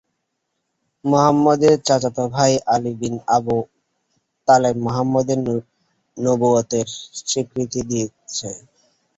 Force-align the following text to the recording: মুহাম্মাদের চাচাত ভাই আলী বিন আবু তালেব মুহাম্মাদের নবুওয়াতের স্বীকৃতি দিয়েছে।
মুহাম্মাদের 1.05 1.75
চাচাত 1.87 2.17
ভাই 2.33 2.53
আলী 2.73 2.93
বিন 2.99 3.15
আবু 3.35 3.57
তালেব 4.47 4.75
মুহাম্মাদের 4.85 5.39
নবুওয়াতের 6.17 6.87
স্বীকৃতি 7.21 7.81
দিয়েছে। 7.89 8.49